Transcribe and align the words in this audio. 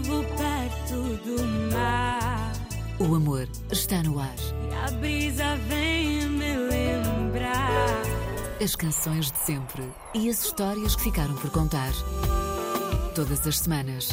vivo 0.00 0.22
perto 0.36 1.16
do 1.24 1.42
mar. 1.72 2.52
O 2.98 3.14
amor 3.14 3.48
está 3.70 4.02
no 4.02 4.18
ar. 4.18 4.34
E 4.70 4.74
a 4.74 4.90
brisa 4.98 5.56
vem 5.68 6.28
me 6.28 6.56
lembrar. 6.56 8.02
As 8.62 8.76
canções 8.76 9.30
de 9.30 9.38
sempre 9.38 9.82
e 10.14 10.28
as 10.28 10.44
histórias 10.44 10.96
que 10.96 11.04
ficaram 11.04 11.34
por 11.36 11.50
contar. 11.50 11.92
Todas 13.14 13.46
as 13.46 13.58
semanas. 13.58 14.10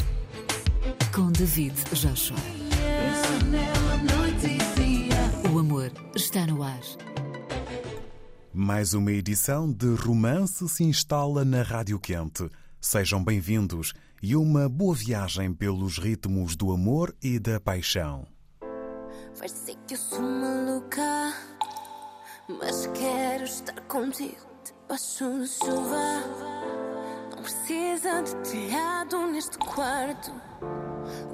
Com 1.14 1.30
David 1.32 1.74
Joshua. 1.92 2.38
O 5.52 5.58
amor 5.58 5.92
está 6.14 6.46
no 6.46 6.62
ar. 6.62 6.80
Mais 8.52 8.94
uma 8.94 9.12
edição 9.12 9.70
de 9.70 9.94
Romance 9.96 10.66
se 10.68 10.84
instala 10.84 11.44
na 11.44 11.62
Rádio 11.62 11.98
Quente. 11.98 12.48
Sejam 12.80 13.22
bem-vindos 13.22 13.92
e 14.24 14.34
uma 14.34 14.70
boa 14.70 14.94
viagem 14.94 15.52
pelos 15.52 15.98
ritmos 15.98 16.56
do 16.56 16.72
amor 16.72 17.14
e 17.22 17.38
da 17.38 17.60
paixão. 17.60 18.26
Vai 19.38 19.50
ser 19.50 19.76
que 19.86 19.92
eu 19.92 19.98
sou 19.98 20.22
maluca, 20.22 21.34
mas 22.48 22.86
quero 22.94 23.44
estar 23.44 23.78
contigo 23.82 24.46
debaixo 24.64 25.38
da 25.38 25.46
chuva. 25.46 26.24
Não 27.36 27.42
precisa 27.42 28.22
de 28.22 28.34
telhado 28.50 29.26
neste 29.26 29.58
quarto. 29.58 30.32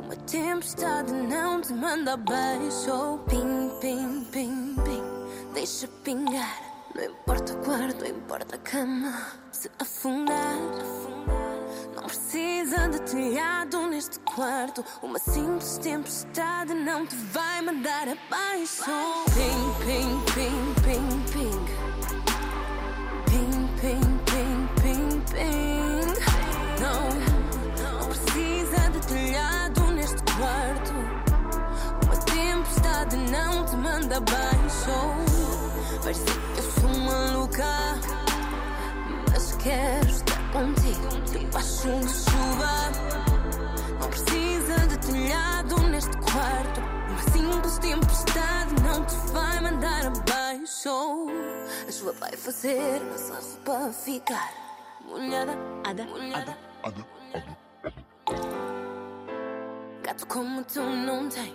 Uma 0.02 0.16
tempestade 0.16 1.12
não 1.12 1.60
te 1.60 1.72
manda 1.72 2.16
beijo. 2.16 3.20
Pim, 3.28 3.70
pim, 3.80 4.24
pim, 4.32 4.74
pim, 4.82 5.52
deixa 5.54 5.86
pingar. 6.02 6.58
Não 6.92 7.04
importa 7.04 7.52
o 7.52 7.56
quarto, 7.58 8.04
importa 8.04 8.56
a 8.56 8.58
cama. 8.58 9.12
Se 9.52 9.70
afundar, 9.78 10.58
não 11.94 12.02
precisa 12.04 12.88
de 12.88 13.00
telhado 13.02 13.86
neste 13.88 14.18
quarto. 14.20 14.84
Uma 15.02 15.18
simples 15.18 15.78
tempestade 15.78 16.74
não 16.74 17.06
te 17.06 17.16
vai 17.16 17.62
mandar 17.62 18.08
abaixo. 18.08 18.84
Ping, 19.34 19.74
ping, 19.84 20.22
ping, 20.34 20.74
ping, 20.82 21.22
ping. 21.32 21.90
Ping, 23.26 23.68
ping, 23.80 24.18
ping, 24.26 24.68
ping, 24.80 25.20
ping. 25.30 26.14
Não, 26.80 27.02
não 27.82 28.08
precisa 28.08 28.90
de 28.90 29.00
telhado 29.06 29.80
neste 29.92 30.22
quarto. 30.36 30.92
Uma 32.04 32.16
tempestade 32.24 33.16
não 33.30 33.64
te 33.66 33.76
manda 33.76 34.16
abaixo. 34.16 34.90
Parece 36.02 36.24
que 36.24 36.58
eu 36.58 36.64
sou 36.80 37.00
maluca, 37.00 38.00
mas 39.32 39.52
quero 39.56 40.09
contigo 40.52 41.08
debaixo 41.32 41.88
de 42.00 42.08
chuva. 42.08 42.90
Não 44.00 44.08
precisa 44.08 44.86
de 44.88 44.98
telhado 44.98 45.80
neste 45.88 46.16
quarto. 46.18 46.80
Uma 47.08 47.22
simples 47.32 47.78
tempestade 47.78 48.74
não 48.82 49.04
te 49.04 49.14
vai 49.32 49.60
mandar 49.60 50.06
abaixo. 50.06 51.28
A 51.88 51.92
chuva 51.92 52.12
vai 52.12 52.32
fazer 52.32 53.00
nossa 53.00 53.34
roupa 53.34 53.92
ficar 53.92 54.52
molhada, 55.04 55.56
ada, 55.84 56.04
molhada. 56.04 56.58
Gato 60.02 60.26
como 60.26 60.64
tu 60.64 60.82
não 60.82 61.28
tem 61.28 61.54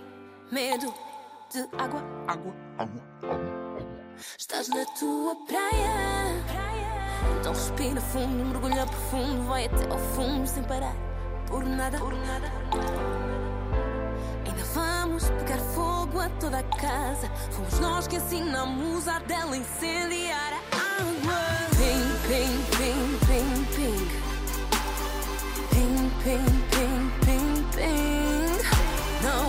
medo 0.52 0.94
de 1.52 1.60
água. 1.78 2.02
Água, 2.28 2.54
água, 2.78 3.02
água. 3.24 3.66
Estás 4.38 4.70
na 4.70 4.86
tua 4.98 5.36
praia. 5.46 6.65
Então 7.40 7.54
respira 7.54 8.02
fundo, 8.02 8.46
mergulha 8.46 8.86
profundo, 8.86 9.48
vai 9.48 9.66
até 9.66 9.92
ao 9.92 9.98
fundo 9.98 10.48
sem 10.48 10.64
parar. 10.64 10.96
Por 11.48 11.64
nada, 11.64 11.98
por 12.00 12.14
nada. 12.14 12.52
Ainda 14.46 14.64
vamos 14.74 15.30
pegar 15.30 15.60
fogo 15.74 16.20
a 16.20 16.30
toda 16.40 16.60
a 16.60 16.64
casa. 16.64 17.30
Fomos 17.52 17.80
nós 17.80 18.08
que 18.08 18.18
ensinamos 18.18 19.08
a 19.08 19.20
dela 19.20 19.56
incendiar 19.56 20.54
a 20.54 21.02
água. 21.02 21.40
Ping, 21.78 22.08
ping, 22.28 22.56
ping, 22.78 23.20
ping, 23.28 23.66
ping. 23.76 24.26
Ping, 25.72 26.10
ping, 26.24 26.46
ping, 26.72 27.12
ping, 27.26 27.66
ping. 27.76 28.56
Não, 29.22 29.46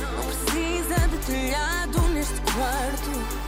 não 0.00 0.24
precisa 0.24 1.08
de 1.08 1.18
telhado 1.26 2.00
neste 2.14 2.40
quarto. 2.40 3.39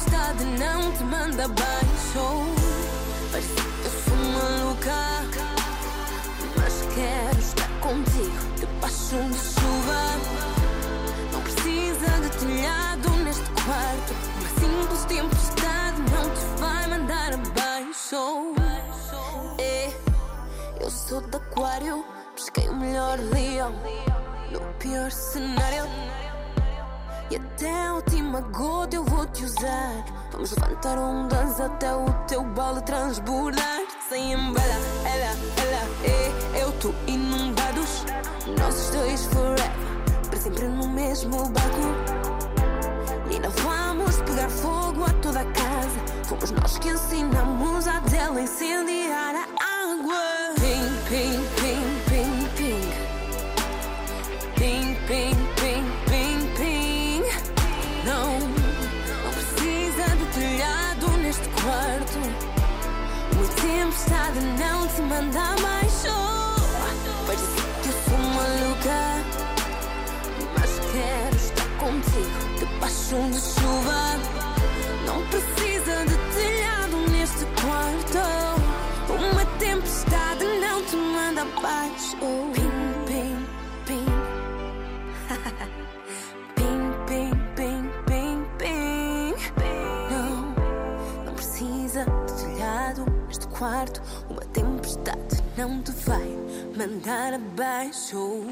Tempestade 0.00 0.44
não 0.58 0.92
te 0.92 1.04
manda 1.04 1.46
baixo. 1.48 2.54
Parece 3.30 3.52
que 3.52 3.84
eu 3.84 3.90
sou 3.90 4.16
maluca, 4.16 5.00
mas 6.56 6.86
quero 6.94 7.38
estar 7.38 7.68
contigo 7.80 8.40
debaixo 8.56 9.16
de 9.28 9.38
chuva. 9.38 10.00
Não 11.32 11.42
precisa 11.42 12.20
de 12.22 12.30
telhado 12.38 13.10
neste 13.24 13.50
quarto. 13.50 14.14
Uma 14.38 14.48
simples 14.58 15.04
tempestade 15.04 16.00
não 16.10 16.30
te 16.30 16.60
vai 16.60 16.86
mandar 16.88 17.34
abaixo. 17.34 18.54
É, 19.58 19.92
eu 20.80 20.90
sou 20.90 21.20
de 21.20 21.36
aquário, 21.36 22.04
pesquei 22.34 22.68
o 22.70 22.76
melhor 22.76 23.18
leão. 23.18 23.74
No 24.50 24.60
pior 24.78 25.10
cenário. 25.10 25.84
E 27.30 27.36
até 27.36 27.86
a 27.86 27.94
última 27.94 28.40
gota 28.40 28.96
eu 28.96 29.04
vou 29.04 29.24
te 29.26 29.44
usar. 29.44 30.04
Vamos 30.32 30.50
levantar 30.50 30.98
ondas 30.98 31.60
até 31.60 31.94
o 31.94 32.04
teu 32.26 32.42
balde 32.42 32.82
transbordar. 32.82 33.82
Sem 34.08 34.32
embala, 34.32 34.66
ela, 35.04 35.36
ela, 35.62 35.82
é, 36.04 36.60
eu, 36.60 36.72
tu 36.80 36.92
inundados. 37.06 38.04
Nós 38.58 38.74
os 38.74 38.90
dois 38.90 39.26
forever, 39.26 39.70
para 40.28 40.40
sempre 40.40 40.66
no 40.66 40.88
mesmo 40.88 41.48
barco. 41.50 41.78
E 43.30 43.34
ainda 43.34 43.48
vamos 43.50 44.16
pegar 44.22 44.50
fogo 44.50 45.04
a 45.04 45.12
toda 45.22 45.40
a 45.40 45.44
casa. 45.44 46.00
Fomos 46.24 46.50
nós 46.50 46.78
que 46.78 46.88
ensinamos 46.88 47.86
a 47.86 48.00
dela 48.00 48.40
incendiar 48.40 49.36
a 49.36 49.92
água. 49.92 50.54
Ping, 50.58 51.08
ping, 51.08 51.59
tempestade 64.00 64.40
não 64.58 64.88
te 64.88 65.02
manda 65.02 65.56
mais 65.60 66.04
Parece 67.26 67.62
que 67.82 67.88
eu 67.88 67.94
sou 68.08 68.18
maluca, 68.18 69.00
mas 70.58 70.72
quero 70.90 71.36
estar 71.36 71.68
contigo 71.78 72.40
debaixo 72.58 73.18
de 73.30 73.40
chuva. 73.40 74.00
Não 75.06 75.20
precisa 75.28 76.04
de 76.06 76.16
telhado 76.34 76.96
neste 77.10 77.44
quarto. 77.60 78.22
Uma 79.12 79.44
tempestade 79.58 80.44
não 80.44 80.82
te 80.82 80.96
manda 80.96 81.42
abaixo. 81.42 82.16
Ping, 82.54 83.04
ping, 83.06 83.46
ping. 83.86 84.06
neste 93.40 93.46
quarto. 93.48 94.02
Uma 94.28 94.40
tempestade 94.46 95.42
não 95.56 95.82
te 95.82 95.92
vai 95.92 96.38
mandar 96.76 97.34
abaixo. 97.34 98.46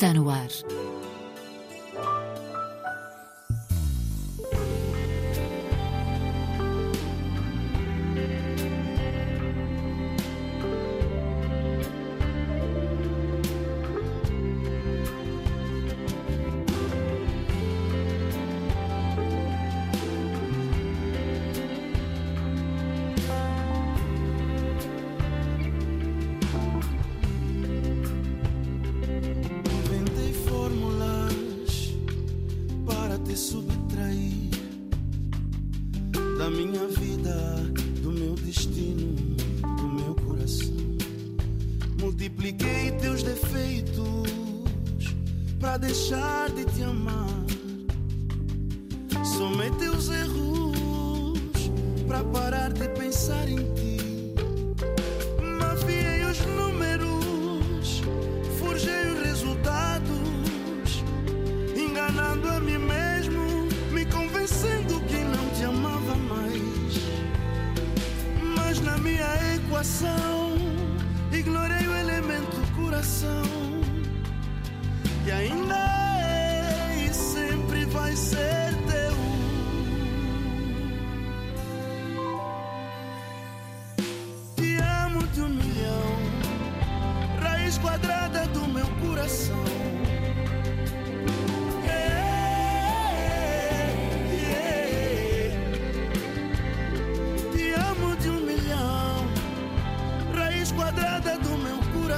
Está 0.00 0.14
no 0.14 0.30
ar. 0.30 0.69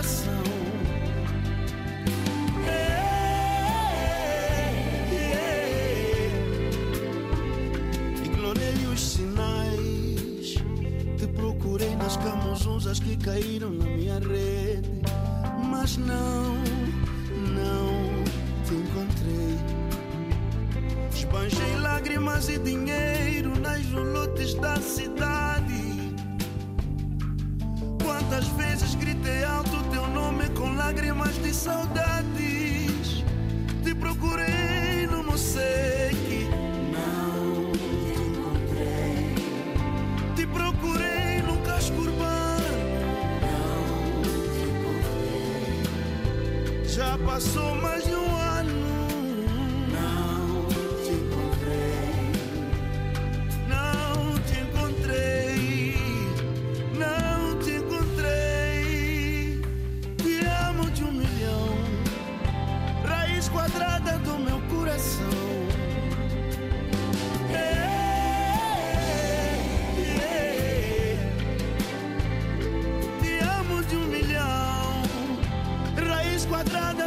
coração. 0.02 0.42
É, 2.66 2.70
é, 5.12 5.14
é. 5.14 6.30
Ignorei 8.24 8.86
os 8.92 9.00
sinais, 9.00 10.56
te 11.18 11.26
procurei 11.34 11.94
nas 11.96 12.16
camuzonzas 12.16 12.98
que 12.98 13.16
caíram 13.16 13.70
na 13.70 13.84
minha 13.84 14.18
rede, 14.18 14.90
mas 15.70 15.96
não, 15.96 16.54
não 17.54 18.24
te 18.64 18.74
encontrei. 18.74 19.58
Esbanjei 21.14 21.76
lágrimas 21.80 22.48
e 22.48 22.58
dinheiro 22.58 22.81
mas 31.24 31.38
de 31.38 31.54
saudade. 31.54 32.31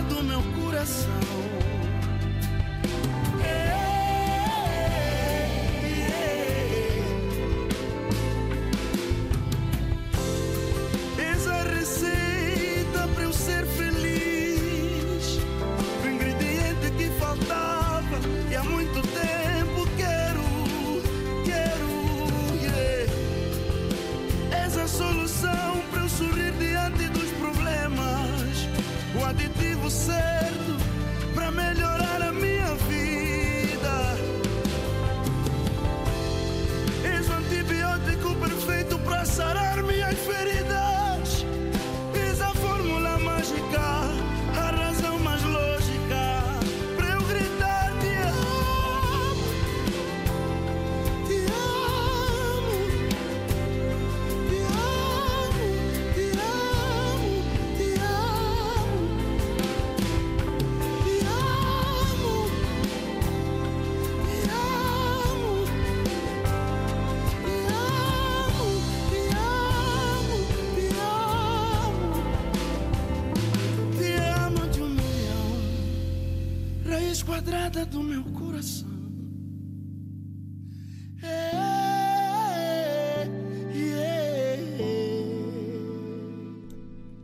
do 0.01 0.23
meu 0.23 0.41
coração. 0.61 1.84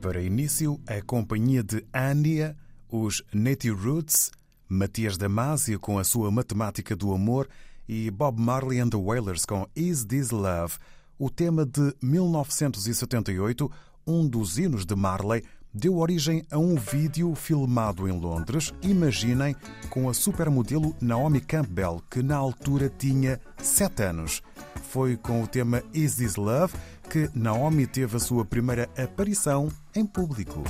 Para 0.02 0.20
início, 0.20 0.82
a 0.88 1.00
companhia 1.00 1.62
de 1.62 1.86
Ania, 1.94 2.58
os 2.90 3.22
Native 3.32 3.76
Roots, 3.76 4.32
Matias 4.68 5.16
Damasio 5.16 5.80
com 5.80 6.00
a 6.00 6.04
sua 6.04 6.32
Matemática 6.32 6.96
do 6.96 7.14
Amor 7.14 7.48
e 7.88 8.10
Bob 8.10 8.42
Marley 8.42 8.80
and 8.80 8.90
the 8.90 8.98
Wailers 8.98 9.46
com 9.46 9.68
Is 9.76 10.04
This 10.04 10.32
Love, 10.32 10.74
o 11.20 11.30
tema 11.30 11.68
de 11.68 11.94
1978, 12.02 13.72
um 14.08 14.28
dos 14.28 14.58
hinos 14.58 14.88
de 14.88 14.96
Marley, 14.96 15.44
deu 15.72 15.98
origem 15.98 16.44
a 16.50 16.58
um 16.58 16.76
vídeo 16.76 17.36
filmado 17.36 18.08
em 18.08 18.20
Londres, 18.20 18.74
imaginem, 18.82 19.56
com 19.92 20.10
a 20.10 20.16
supermodelo 20.16 20.96
Naomi 21.00 21.40
Campbell, 21.40 22.02
que 22.10 22.24
na 22.24 22.38
altura 22.38 22.90
tinha 22.90 23.40
7 23.60 24.02
anos. 24.02 24.42
Foi 24.90 25.16
com 25.16 25.44
o 25.44 25.48
tema 25.48 25.84
Is 25.94 26.16
This 26.16 26.38
Love 26.38 26.74
que 27.12 27.30
Naomi 27.36 27.86
teve 27.86 28.16
a 28.16 28.20
sua 28.22 28.46
primeira 28.46 28.90
aparição 28.98 29.68
em 29.94 30.06
público. 30.06 30.64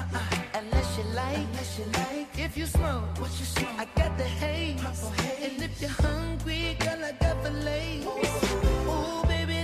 Uh-uh. 0.00 0.58
unless 0.60 0.98
you 0.98 1.04
like, 1.14 1.36
unless 1.36 1.78
you 1.78 1.84
like. 2.00 2.26
If 2.38 2.56
you 2.56 2.66
smoke, 2.66 3.04
what 3.20 3.30
you 3.38 3.44
smoke? 3.44 3.68
I 3.78 3.86
got 3.94 4.16
the 4.16 4.24
haze. 4.24 4.80
haze. 4.80 5.52
And 5.52 5.62
if 5.62 5.80
you're 5.80 5.90
hungry, 5.90 6.76
girl, 6.80 7.04
I 7.04 7.12
got 7.12 7.42
the 7.42 7.50
lace. 7.50 8.04
Oh, 8.06 9.24
baby. 9.28 9.59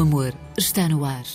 Amor 0.00 0.32
está 0.56 0.88
no 0.88 1.04
ar. 1.04 1.26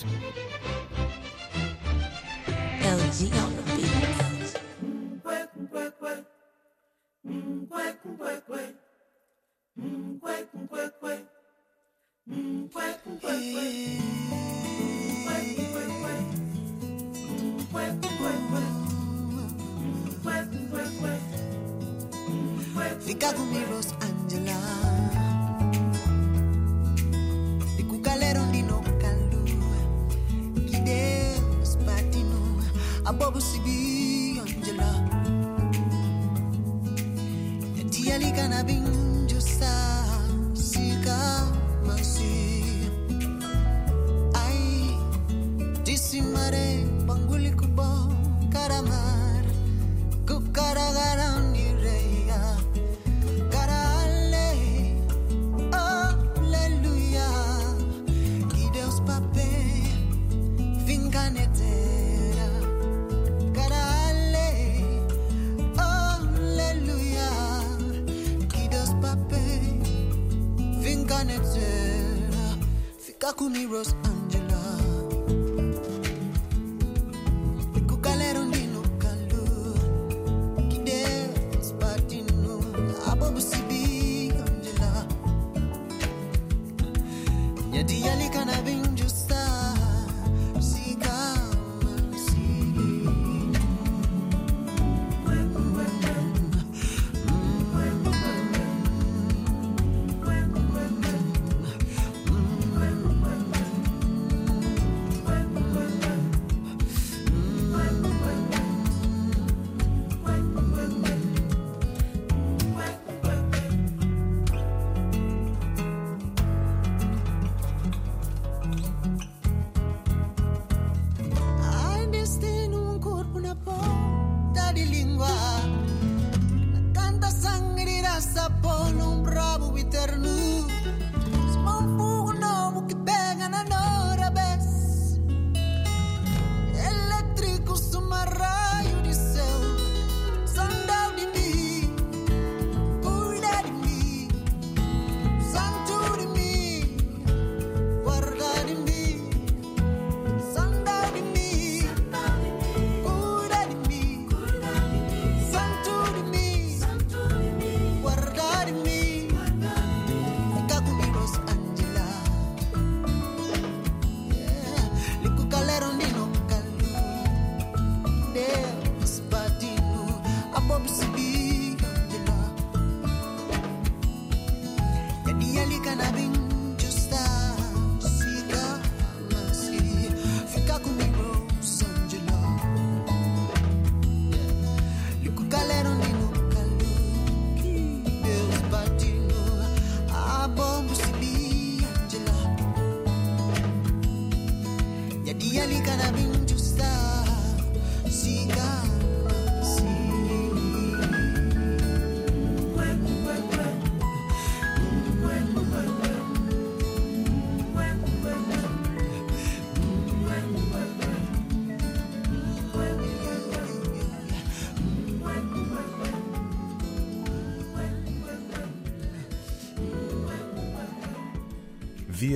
gonna 175.86 176.12
be 176.14 176.35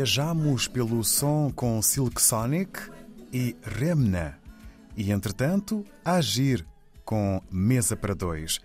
Viajamos 0.00 0.66
pelo 0.66 1.04
som 1.04 1.52
com 1.54 1.82
Silk 1.82 2.22
Sonic 2.22 2.90
e 3.30 3.54
Remna. 3.62 4.38
E, 4.96 5.12
entretanto, 5.12 5.84
Agir 6.02 6.66
com 7.04 7.42
Mesa 7.50 7.94
para 7.94 8.14
Dois. 8.14 8.60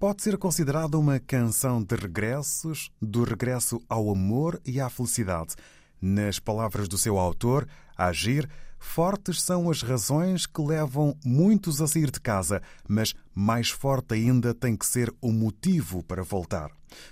Pode 0.00 0.22
ser 0.22 0.38
considerada 0.38 0.96
uma 0.96 1.20
canção 1.20 1.82
de 1.82 1.94
regressos, 1.94 2.90
do 3.02 3.22
regresso 3.22 3.82
ao 3.86 4.08
amor 4.08 4.58
e 4.64 4.80
à 4.80 4.88
felicidade. 4.88 5.56
Nas 6.00 6.38
palavras 6.38 6.88
do 6.88 6.96
seu 6.96 7.18
autor, 7.18 7.68
Agir, 7.94 8.48
fortes 8.78 9.42
são 9.42 9.68
as 9.68 9.82
razões 9.82 10.46
que 10.46 10.62
levam 10.62 11.14
muitos 11.22 11.82
a 11.82 11.86
sair 11.86 12.10
de 12.10 12.18
casa, 12.18 12.62
mas 12.88 13.14
mais 13.34 13.68
forte 13.68 14.14
ainda 14.14 14.54
tem 14.54 14.74
que 14.74 14.86
ser 14.86 15.14
o 15.20 15.30
motivo 15.30 16.02
para 16.02 16.22
voltar. 16.22 16.70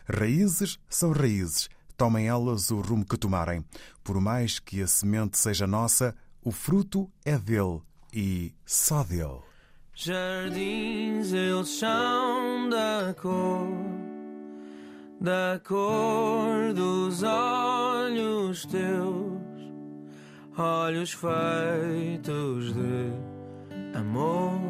Raízes 0.09 0.79
são 0.89 1.13
raízes, 1.13 1.69
tomem 1.97 2.29
elas 2.29 2.71
o 2.71 2.81
rumo 2.81 3.05
que 3.05 3.17
tomarem. 3.17 3.65
Por 4.05 4.21
mais 4.21 4.59
que 4.59 4.83
a 4.83 4.87
semente 4.87 5.39
seja 5.39 5.67
nossa, 5.67 6.15
o 6.43 6.53
fruto 6.53 7.11
é 7.25 7.39
dele 7.39 7.83
e 8.13 8.55
só 8.65 9.03
dele. 9.03 9.41
Jardins 9.99 11.33
eles 11.33 11.69
são 11.71 12.69
da 12.69 13.15
cor, 13.15 13.67
da 15.19 15.59
cor 15.67 16.75
dos 16.75 17.23
olhos 17.23 18.67
teus, 18.67 19.41
olhos 20.59 21.13
feitos 21.13 22.75
de 22.75 23.11
amor, 23.99 24.61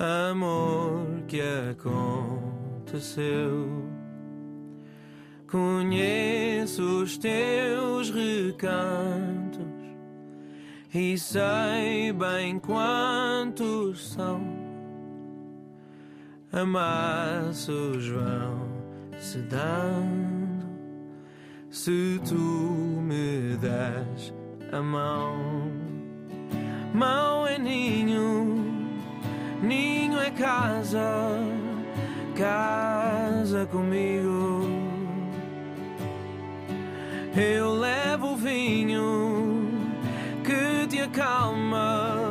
amor 0.00 1.22
que 1.28 1.40
aconteceu. 1.70 3.14
Conheço 5.54 6.82
os 7.04 7.16
teus 7.16 8.10
recantos 8.10 9.62
e 10.92 11.16
sei 11.16 12.12
bem 12.12 12.58
quantos 12.58 14.14
são. 14.14 14.42
Amassos 16.50 18.08
vão 18.08 18.68
se 19.16 19.38
dando 19.42 20.66
se 21.70 22.20
tu 22.28 22.34
me 22.34 23.56
das 23.58 24.34
a 24.72 24.82
mão. 24.82 25.70
Mão 26.92 27.46
é 27.46 27.60
ninho, 27.60 28.56
ninho 29.62 30.18
é 30.18 30.32
casa, 30.32 31.38
casa 32.34 33.64
comigo. 33.66 34.53
Eu 37.36 37.74
levo 37.74 38.34
o 38.34 38.36
vinho 38.36 39.68
que 40.44 40.86
te 40.86 41.00
acalma 41.00 42.30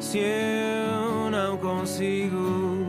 se 0.00 0.20
eu 0.20 1.30
não 1.30 1.58
consigo. 1.58 2.80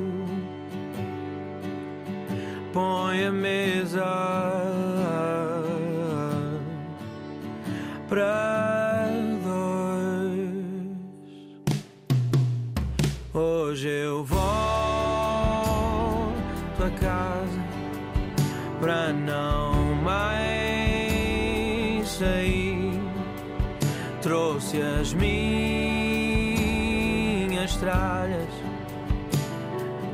Põe 2.71 3.25
a 3.25 3.31
mesa 3.31 4.05
para 8.07 9.09
dois. 9.43 10.55
Hoje 13.33 13.89
eu 13.89 14.23
volto 14.23 14.43
a 16.79 16.89
casa 17.01 17.59
para 18.79 19.11
não 19.11 19.95
mais 19.95 20.42
saí, 22.23 22.99
trouxe 24.21 24.81
as 24.81 25.13
minhas 25.13 25.35
tralhas, 27.75 28.47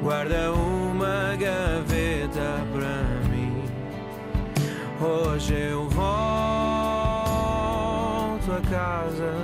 guarda 0.02 0.52
uma 0.54 1.36
gaveta 1.36 2.66
para 2.74 3.04
mim. 3.30 3.62
Hoje 5.00 5.54
eu 5.54 5.88
volto 5.90 6.10
a 8.52 8.62
casa 8.70 9.36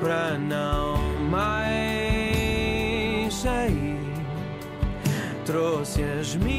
para 0.00 0.36
não 0.38 0.98
mais 1.30 3.32
sair, 3.32 3.98
trouxe 5.46 6.02
as 6.02 6.36
minhas 6.36 6.52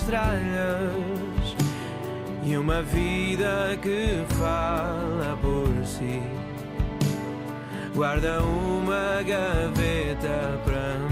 tralhas 0.00 0.81
e 2.52 2.56
uma 2.58 2.82
vida 2.82 3.78
que 3.80 4.22
fala 4.36 5.38
por 5.40 5.86
si. 5.86 6.20
Guarda 7.94 8.42
uma 8.42 9.22
gaveta 9.22 10.60
para 10.64 10.98
mim. 10.98 11.11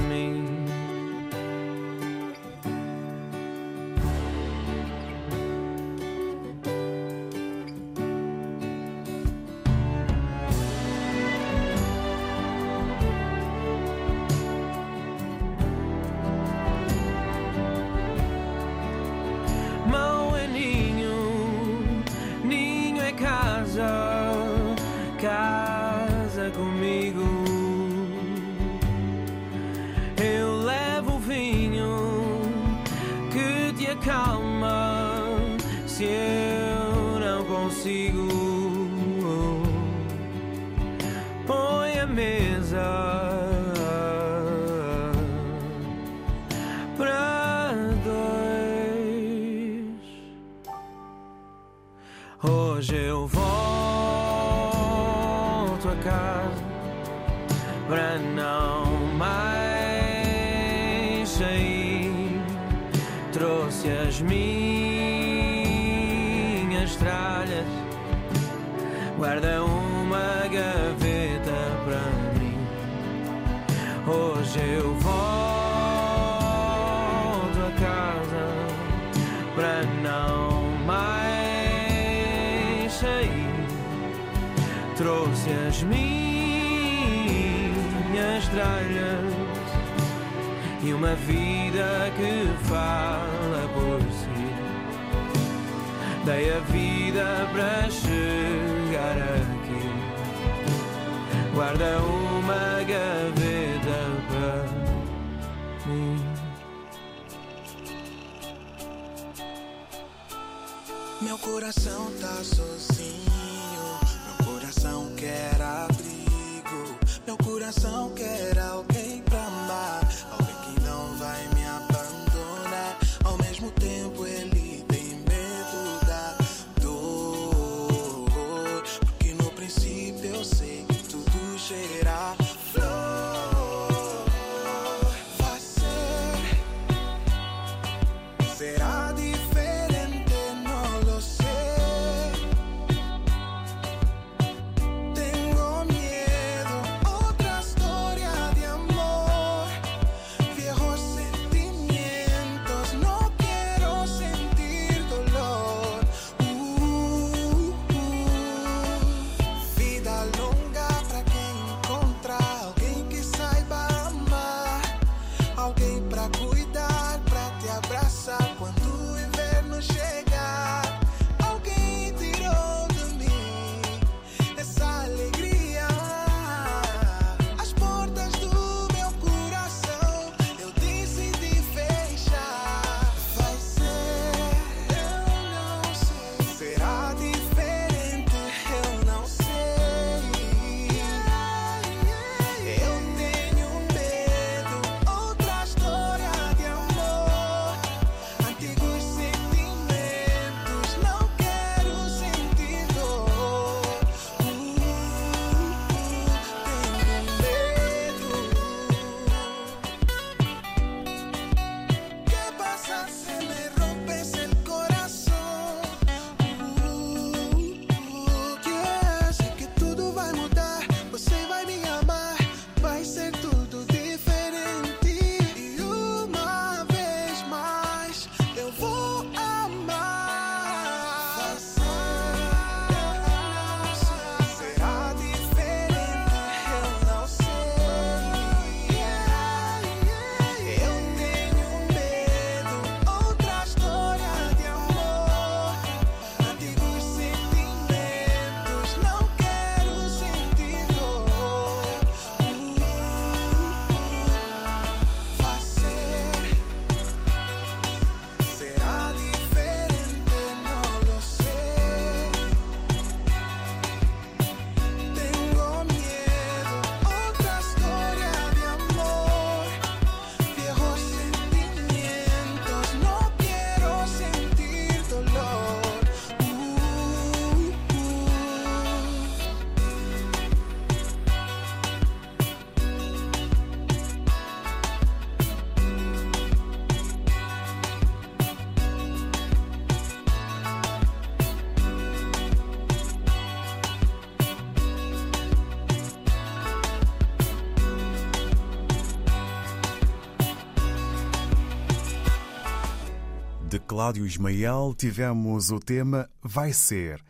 Cláudio 304.01 304.27
Ismael 304.27 304.95
tivemos 304.97 305.71
o 305.71 305.79
tema 305.79 306.27
Vai 306.43 306.73
Ser 306.73 307.23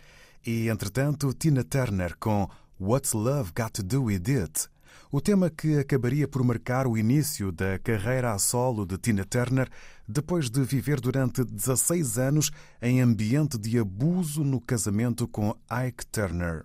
e, 0.47 0.69
entretanto, 0.69 1.35
Tina 1.35 1.65
Turner 1.65 2.17
com 2.17 2.49
What's 2.81 3.13
Love 3.13 3.51
Got 3.57 3.73
to 3.73 3.83
Do 3.83 4.05
With 4.05 4.23
It? 4.29 4.69
O 5.11 5.21
tema 5.21 5.51
que 5.51 5.79
acabaria 5.79 6.29
por 6.29 6.45
marcar 6.45 6.87
o 6.87 6.97
início 6.97 7.51
da 7.51 7.77
carreira 7.81 8.33
a 8.33 8.39
solo 8.39 8.87
de 8.87 8.97
Tina 8.99 9.25
Turner 9.25 9.69
depois 10.07 10.49
de 10.49 10.63
viver 10.63 11.01
durante 11.01 11.43
16 11.43 12.19
anos 12.19 12.53
em 12.81 13.01
ambiente 13.01 13.59
de 13.59 13.77
abuso 13.77 14.45
no 14.45 14.61
casamento 14.61 15.27
com 15.27 15.53
Ike 15.69 16.07
Turner. 16.07 16.65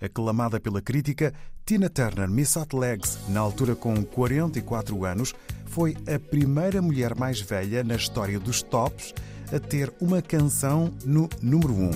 Aclamada 0.00 0.58
pela 0.58 0.82
crítica, 0.82 1.32
Tina 1.64 1.88
Turner, 1.88 2.28
Miss 2.28 2.56
Hot 2.56 2.74
Legs, 2.74 3.20
na 3.28 3.38
altura 3.38 3.76
com 3.76 4.04
44 4.04 5.04
anos, 5.04 5.32
foi 5.64 5.96
a 6.12 6.18
primeira 6.18 6.82
mulher 6.82 7.14
mais 7.14 7.40
velha 7.40 7.84
na 7.84 7.94
história 7.94 8.40
dos 8.40 8.60
tops 8.60 9.14
a 9.52 9.58
ter 9.58 9.92
uma 10.00 10.22
canção 10.22 10.92
no 11.04 11.28
número 11.42 11.72
1. 11.72 11.90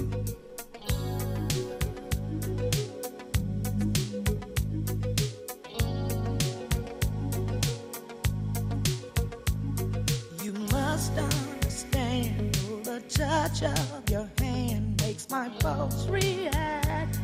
You 10.45 10.53
must 10.73 11.13
understand 11.19 12.55
the 12.85 13.01
touch 13.09 13.63
of 13.63 14.11
your 14.11 14.29
hand 14.39 15.01
makes 15.03 15.29
my 15.31 15.49
pulse 15.61 16.07
react. 16.09 17.19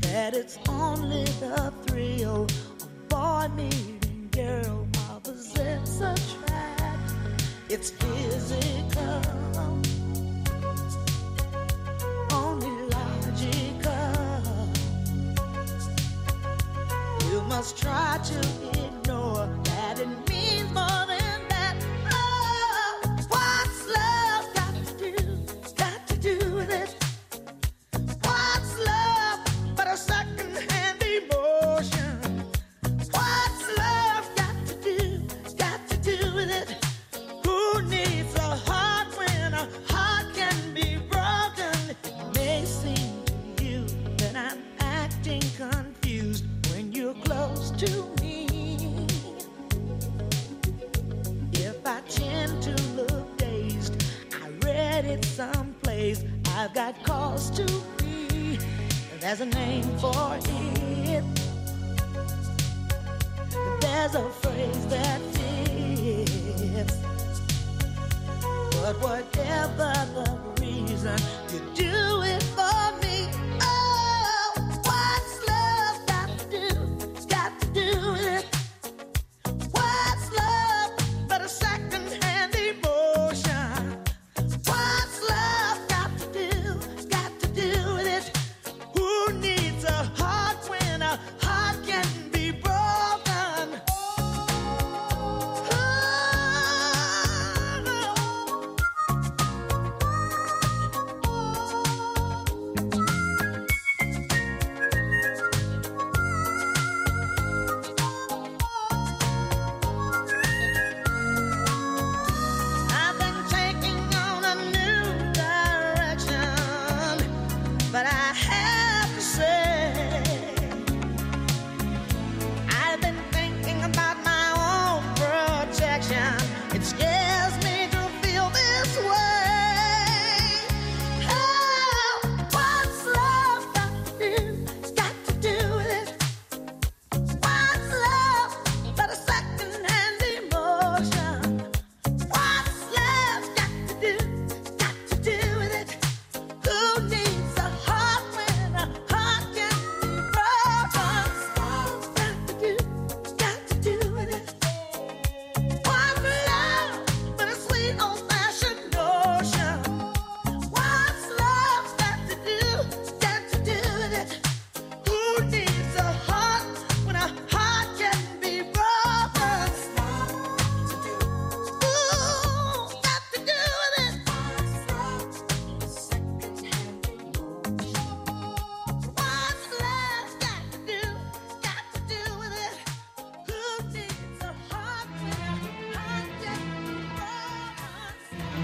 That 0.00 0.34
it's 0.34 0.58
only 0.68 1.24
the 1.40 1.72
thrill 1.86 2.46
boy 3.08 3.48
meeting 3.56 4.28
girl 4.30 4.86
attract. 6.02 6.51
It's 7.74 7.88
physical, 7.88 9.22
only 12.30 12.68
logical. 12.92 14.12
You 17.30 17.40
must 17.48 17.78
try 17.78 18.20
to 18.24 18.81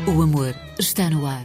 O 0.09 0.23
amor 0.23 0.55
está 0.79 1.11
no 1.11 1.27
ar. 1.27 1.45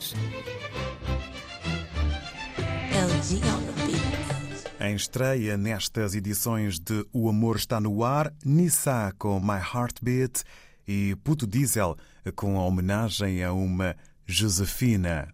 Em 4.79 4.95
estreia 4.95 5.57
nestas 5.57 6.15
edições 6.15 6.79
de 6.79 7.05
O 7.11 7.27
Amor 7.27 7.57
Está 7.57 7.81
no 7.81 8.05
Ar, 8.05 8.33
Nissa 8.45 9.13
com 9.19 9.37
My 9.41 9.59
Heartbeat 9.59 10.45
e 10.87 11.13
Puto 11.25 11.45
Diesel 11.45 11.97
com 12.37 12.57
a 12.57 12.65
homenagem 12.65 13.43
a 13.43 13.51
uma 13.51 13.97
Josefina. 14.25 15.27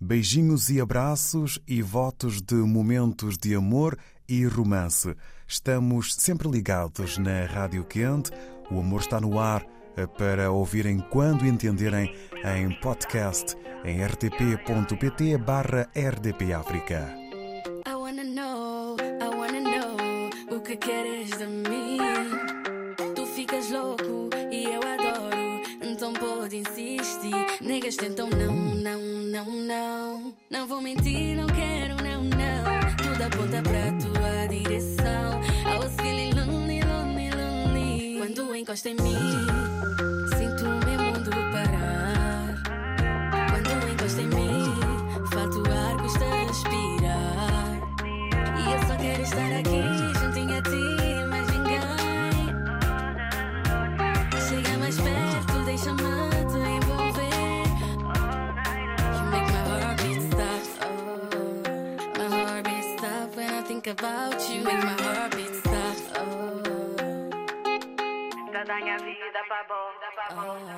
Beijinhos 0.00 0.68
e 0.68 0.80
abraços 0.80 1.60
e 1.68 1.80
votos 1.82 2.42
de 2.42 2.56
momentos 2.56 3.38
de 3.38 3.54
amor 3.54 3.96
e 4.28 4.44
romance. 4.44 5.14
Estamos 5.46 6.16
sempre 6.16 6.48
ligados 6.48 7.16
na 7.16 7.46
Rádio 7.46 7.84
Quente. 7.84 8.32
O 8.68 8.80
Amor 8.80 9.02
está 9.02 9.20
no 9.20 9.38
ar 9.38 9.64
para 10.18 10.50
ouvirem 10.50 10.98
quando 11.10 11.46
entenderem 11.46 12.14
em 12.44 12.70
podcast 12.80 13.56
em 13.84 14.04
rtp.pt 14.04 15.38
barra 15.38 15.88
RDP 15.94 16.52
África. 16.52 17.14
I 17.86 17.94
wanna 17.94 18.24
know, 18.24 18.96
I 19.00 19.28
wanna 19.34 19.60
know 19.60 20.56
o 20.56 20.60
que 20.60 20.76
queres 20.76 21.30
de 21.38 21.46
mim. 21.46 21.98
Tu 23.14 23.26
ficas 23.26 23.70
louco 23.70 24.28
e 24.50 24.64
eu 24.64 24.80
adoro, 24.82 25.62
então 25.82 26.12
pode 26.12 26.56
insistir. 26.56 27.34
Negas 27.60 27.96
tentam, 27.96 28.28
não, 28.28 28.54
não, 28.54 29.00
não, 29.00 29.46
não. 29.46 30.34
Não 30.50 30.66
vou 30.66 30.82
mentir, 30.82 31.36
não 31.36 31.46
quero, 31.46 31.96
não, 32.02 32.22
não. 32.24 32.96
Tudo 32.96 33.22
aponta 33.22 33.62
pra 33.62 33.92
tua 33.92 34.46
direção 34.48 35.40
encosta 38.58 38.88
em 38.88 38.94
mim. 38.94 39.46
Sinto 40.36 40.64
o 40.64 40.86
meu 40.86 40.98
mundo 41.00 41.30
parar. 41.52 42.54
Quando 43.50 43.88
encosta 43.92 44.22
em 44.22 44.28
mim, 44.28 44.74
falta 45.32 45.56
o 45.58 45.64
ar, 45.72 45.96
custa 46.00 46.24
respirar. 46.24 47.80
E 48.58 48.72
eu 48.72 48.78
só 48.86 48.96
quero 48.96 49.22
estar 49.22 49.52
aqui, 49.58 49.82
juntinho 50.20 50.56
a 50.56 50.62
ti, 50.62 50.84
mas 51.28 51.46
ninguém. 51.50 51.80
Chega 54.48 54.78
mais 54.78 54.96
perto, 55.00 55.64
deixa-me 55.64 56.02
te 56.50 56.58
envolver. 56.76 57.64
You 59.12 59.24
make 59.30 59.48
my 59.52 59.60
heart 59.68 59.96
beat 60.02 60.22
stop. 60.22 60.62
Oh, 60.82 62.28
my 62.28 62.44
heart 62.44 62.64
beat 62.64 62.98
stop 62.98 63.36
when 63.36 63.50
I 63.50 63.62
think 63.62 63.86
about 63.86 64.40
you. 64.48 64.64
Make 64.64 64.82
my 64.82 64.96
heart 65.02 65.25
minha 69.46 70.54
vida 70.54 70.75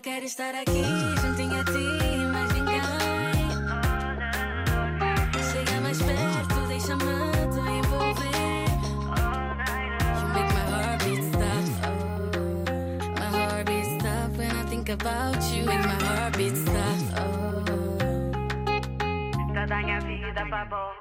quero 0.00 0.24
estar 0.24 0.54
aqui, 0.54 0.82
juntinho 1.20 1.60
a 1.60 1.64
ti, 1.64 1.78
mas 2.32 2.52
ninguém. 2.52 2.80
Chega 5.50 5.80
mais 5.80 5.98
perto, 6.02 6.66
deixa-me 6.68 7.04
te 7.52 7.60
envolver. 7.60 8.68
You 10.20 10.28
make 10.34 10.52
my 10.54 10.60
heartbeat 10.70 11.24
stop. 11.24 11.66
Oh, 11.84 13.18
my 13.18 13.28
heartbeat 13.38 13.86
stop 14.00 14.30
when 14.36 14.50
I 14.56 14.64
think 14.68 14.88
about 14.90 15.42
you. 15.52 15.64
Make 15.66 15.84
my 15.84 15.98
heartbeat 16.04 16.56
stop. 16.56 16.98
Oh, 17.18 17.64
Toda 19.54 19.76
minha 19.82 20.00
vida 20.00 20.46
pra 20.48 20.64
bom, 20.66 20.92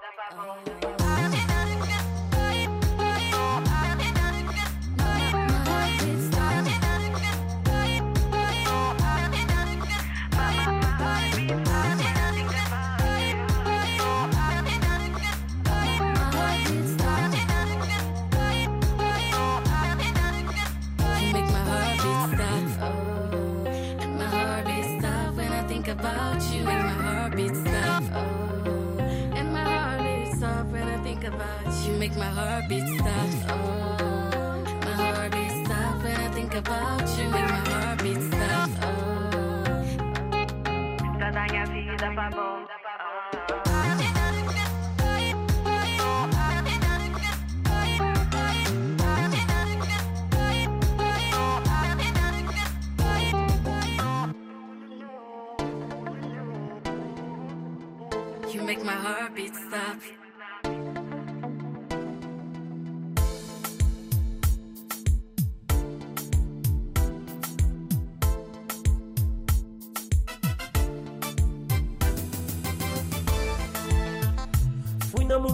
Make 32.08 32.16
my 32.16 32.26
heartbeat 32.26 32.88
stop. 32.88 33.30
Oh, 33.50 34.64
my 34.86 34.92
heartbeat 34.94 35.66
stop 35.66 36.04
when 36.04 36.16
I 36.16 36.30
think 36.30 36.56
about 36.56 37.02
you. 37.18 37.24
Make 37.26 37.50
my 37.50 37.70
heartbeat 37.70 38.22
stop. 38.32 38.70
Oh. 42.38 42.47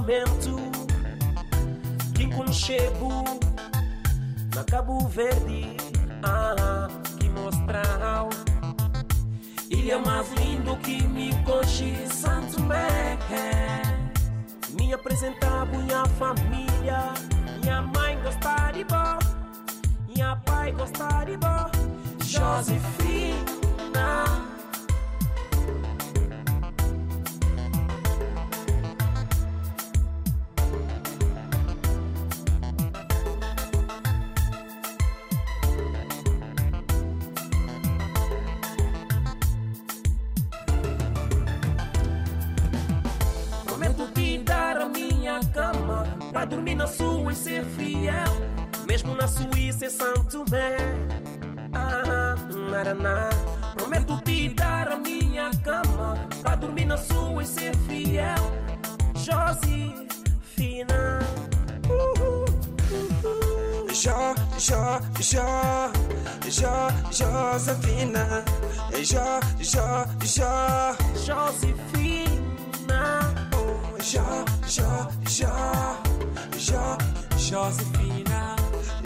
Momento 0.04 0.58
que 2.14 2.28
conchego 2.28 3.24
na 4.54 4.64
Cabo 4.66 5.08
Verde, 5.08 5.78
ah, 6.24 6.90
que 7.18 7.30
mostral. 7.30 8.30
Ilha 9.70 10.00
mais 10.00 10.30
lindo 10.34 10.76
que 10.78 11.02
me 11.08 11.32
conche 11.44 11.96
Santo 12.08 12.58
Tomé. 12.58 13.18
Me 14.78 14.94
apresentar 14.94 15.66
minha 15.68 16.06
família, 16.20 17.14
minha 17.62 17.82
mãe 17.82 18.20
gostar 18.24 18.74
de 18.74 18.84
bom, 18.84 19.20
minha 20.10 20.36
pai 20.36 20.74
gostar 20.74 21.26
de 21.26 21.38
bom, 21.38 21.72
Josefina. 22.26 23.44
Pra 46.34 46.46
dormir 46.46 46.76
na 46.76 46.88
sua 46.88 47.32
e 47.32 47.36
ser 47.36 47.64
fiel 47.64 48.34
Mesmo 48.88 49.16
na 49.16 49.28
Suíça 49.28 49.86
e 49.86 49.90
Santo 49.90 50.44
Tomé 50.44 50.78
ah, 51.76 52.36
naraná. 52.70 53.30
Prometo 53.76 54.20
te 54.22 54.48
dar 54.50 54.92
a 54.92 54.98
minha 54.98 55.50
cama 55.64 56.16
Pra 56.42 56.56
dormir 56.56 56.86
na 56.86 56.98
sua 56.98 57.42
e 57.44 57.46
ser 57.46 57.76
fiel 57.88 58.36
Josefina 59.16 61.20
uhul. 61.88 62.46
Jo, 63.94 64.34
Jo, 64.58 65.00
Jo, 65.20 65.92
Jo, 66.50 66.90
Josefina. 67.12 68.44
Jo, 68.92 69.40
Jo, 69.62 70.08
Jo, 70.26 70.96
Josefina 71.16 73.02
Jo, 74.02 74.26
Jo, 74.68 75.08
Jo, 75.28 76.03
Jo, 76.64 76.98
Josefina. 77.38 78.56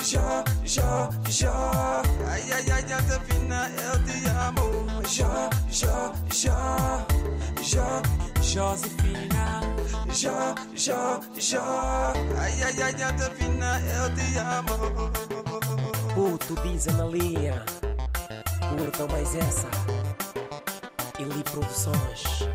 Jo, 0.04 0.44
Jo, 0.64 1.10
Jo, 1.30 1.52
ai, 2.30 2.42
ai, 2.54 2.72
ai, 2.72 2.84
Josefina, 2.84 3.70
eu 3.86 3.98
te 4.06 4.30
amo. 4.30 4.66
Jo, 5.04 5.50
Jo, 5.70 6.14
Jo, 6.32 6.56
Jo, 7.62 8.02
Josefina. 8.42 9.62
Jo, 10.14 10.56
Jo, 10.76 11.20
Jo, 11.36 11.64
ai, 12.40 12.64
ai, 12.64 12.82
ai, 12.84 12.94
Josefina, 12.94 13.80
eu 13.98 14.10
te 14.16 14.40
amo. 14.40 14.78
Puto 16.18 16.56
diz 16.64 16.88
Analia 16.88 17.64
Curtam 18.70 19.08
mais 19.12 19.36
essa 19.36 19.70
Ili 21.20 21.44
Produções 21.44 22.48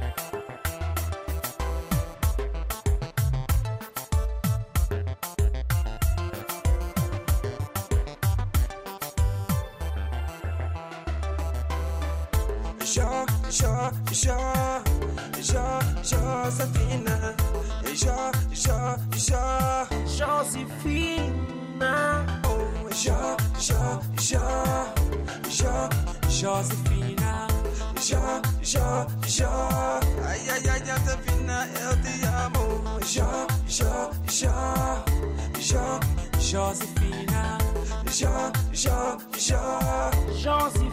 Jo. 40.43 40.51
Josefina 40.59 40.92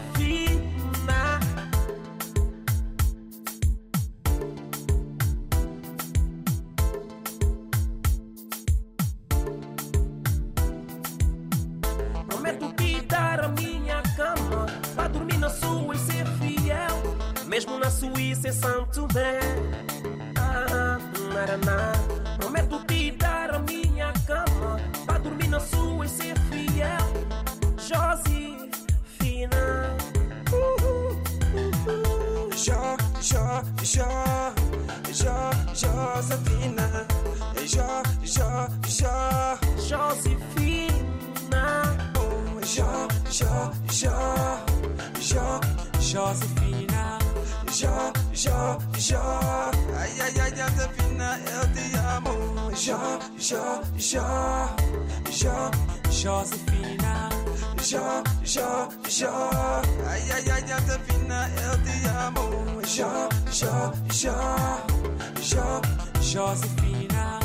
Jo, 33.92 34.06
Jo, 35.12 35.50
Jo, 35.74 35.92
Josefina. 36.14 36.86
Jo, 37.74 38.02
Jo, 38.24 38.68
Jo, 38.86 39.14
Josefina. 39.88 41.62
oh, 42.16 42.60
Jo, 42.74 43.08
Jo, 43.30 43.72
Jo, 43.90 44.14
Jo, 45.20 45.60
Josefina. 45.98 47.18
Jo, 47.72 48.12
Jo, 48.32 48.78
Jo, 48.98 49.20
ai, 49.98 50.20
ai, 50.22 50.40
ai, 50.40 50.50
Josefina, 50.58 51.38
eu 51.54 51.64
te 51.74 51.98
amo. 52.14 52.34
Jo, 52.74 53.00
Jo, 53.38 53.82
Jo, 53.98 54.24
Jo, 55.30 55.70
Josefina. 56.10 57.39
Jo, 57.82 58.22
Jo, 58.44 58.88
Jo, 59.08 59.30
ai, 60.06 60.20
ai, 60.32 60.50
ai, 60.50 60.62
Josefina, 60.68 61.48
eu 61.64 61.76
te 61.84 62.08
amo. 62.08 62.44
Jo, 62.84 63.28
Jo, 63.50 63.92
Jo, 64.12 64.34
Jo, 65.40 65.80
Josefina. 66.20 67.40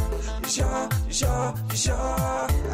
Jo, 0.46 0.90
Jo, 1.10 1.54
Jo, 1.74 1.96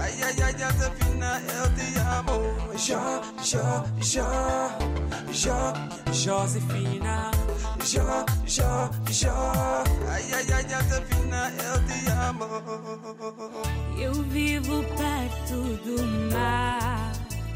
ai, 0.02 0.24
ai, 0.24 0.42
ai, 0.44 0.54
Josefina, 0.54 1.40
eu 1.54 1.68
te 1.76 2.00
amo. 2.00 2.38
Jo, 2.76 3.22
Jo, 3.44 3.86
Jo, 4.02 4.26
Jo, 5.32 5.74
Josefina. 6.12 7.32
Jo, 7.84 8.26
Jo, 8.48 8.90
Jo, 9.12 9.36
ai, 10.10 10.24
ai, 10.34 10.54
ai, 10.54 10.64
Josefina, 10.64 11.52
eu 11.66 11.78
te 11.88 12.12
amo. 12.12 12.48
Eu 14.00 14.14
vivo 14.24 14.84
perto 14.98 15.56
do 15.86 16.04
mar 16.34 17.01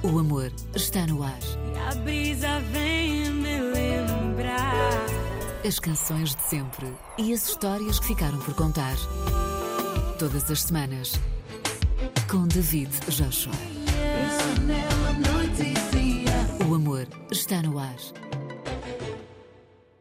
O 0.05 0.19
amor 0.19 0.51
está 0.75 1.07
no 1.07 1.23
ar. 1.23 1.39
e 1.73 1.79
a 1.79 1.95
brisa 1.95 2.59
vem 2.71 3.31
me 3.31 3.59
lembrar. 3.59 5.05
As 5.65 5.79
canções 5.79 6.35
de 6.35 6.43
sempre 6.43 6.93
e 7.17 7.33
as 7.33 7.49
histórias 7.49 7.99
que 7.99 8.05
ficaram 8.05 8.37
por 8.37 8.53
contar. 8.53 8.95
Todas 10.19 10.49
as 10.51 10.61
semanas. 10.61 11.19
Com 12.29 12.47
David 12.47 12.91
Joshua. 13.09 13.53
O 16.69 16.75
amor 16.75 17.07
está 17.31 17.63
no 17.63 17.79
ar. 17.79 17.95